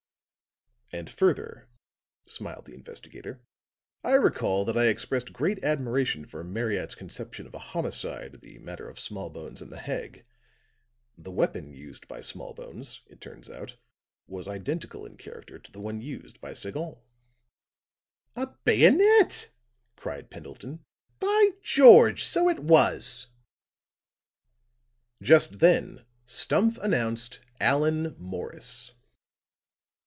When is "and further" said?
0.93-1.69